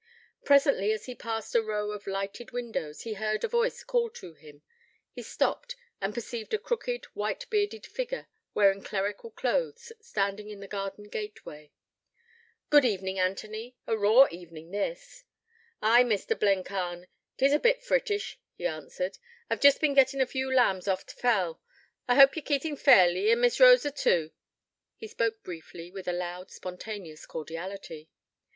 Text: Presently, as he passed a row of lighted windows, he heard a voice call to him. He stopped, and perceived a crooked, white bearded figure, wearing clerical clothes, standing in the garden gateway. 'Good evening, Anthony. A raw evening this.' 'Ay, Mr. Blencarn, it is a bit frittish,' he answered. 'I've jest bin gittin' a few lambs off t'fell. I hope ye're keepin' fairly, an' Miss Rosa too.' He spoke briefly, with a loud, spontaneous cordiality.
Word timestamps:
Presently, 0.43 0.91
as 0.91 1.05
he 1.05 1.13
passed 1.13 1.53
a 1.53 1.61
row 1.61 1.91
of 1.91 2.07
lighted 2.07 2.49
windows, 2.49 3.01
he 3.01 3.13
heard 3.13 3.43
a 3.43 3.47
voice 3.47 3.83
call 3.83 4.09
to 4.09 4.33
him. 4.33 4.63
He 5.11 5.21
stopped, 5.21 5.75
and 6.01 6.11
perceived 6.11 6.55
a 6.55 6.57
crooked, 6.57 7.05
white 7.13 7.47
bearded 7.51 7.85
figure, 7.85 8.25
wearing 8.55 8.81
clerical 8.81 9.29
clothes, 9.29 9.91
standing 10.01 10.49
in 10.49 10.59
the 10.59 10.67
garden 10.67 11.03
gateway. 11.07 11.71
'Good 12.71 12.83
evening, 12.83 13.19
Anthony. 13.19 13.75
A 13.85 13.95
raw 13.95 14.25
evening 14.31 14.71
this.' 14.71 15.23
'Ay, 15.83 16.03
Mr. 16.03 16.35
Blencarn, 16.35 17.03
it 17.37 17.45
is 17.45 17.53
a 17.53 17.59
bit 17.59 17.83
frittish,' 17.83 18.39
he 18.55 18.65
answered. 18.65 19.19
'I've 19.51 19.59
jest 19.61 19.79
bin 19.81 19.93
gittin' 19.93 20.19
a 20.19 20.25
few 20.25 20.51
lambs 20.51 20.87
off 20.87 21.05
t'fell. 21.05 21.61
I 22.07 22.15
hope 22.15 22.35
ye're 22.35 22.41
keepin' 22.41 22.75
fairly, 22.75 23.29
an' 23.31 23.39
Miss 23.41 23.59
Rosa 23.59 23.91
too.' 23.91 24.31
He 24.95 25.07
spoke 25.07 25.43
briefly, 25.43 25.91
with 25.91 26.07
a 26.07 26.11
loud, 26.11 26.49
spontaneous 26.49 27.27
cordiality. 27.27 28.09